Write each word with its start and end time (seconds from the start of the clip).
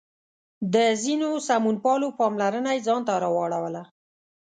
د 0.73 0.75
ځینو 1.03 1.29
سمونپالو 1.47 2.07
پاملرنه 2.19 2.69
یې 2.75 2.81
ځان 2.87 3.01
ته 3.07 3.13
راواړوله. 3.23 3.83